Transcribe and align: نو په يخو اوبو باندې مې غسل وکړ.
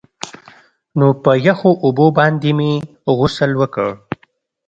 نو 0.97 1.07
په 1.23 1.31
يخو 1.47 1.71
اوبو 1.85 2.07
باندې 2.17 2.51
مې 2.57 2.71
غسل 3.17 3.51
وکړ. 3.61 3.89